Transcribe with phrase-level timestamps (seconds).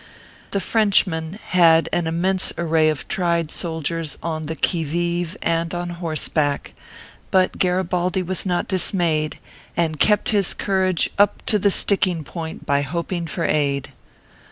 [0.49, 5.89] The Frenchman had an immense array of tried soldiers on the qui vive and on
[5.91, 6.73] horseback;
[7.29, 9.37] but Garibaldi was not dismayed,
[9.77, 13.91] and kept his courage up to the" sticking" point by hoping for aid.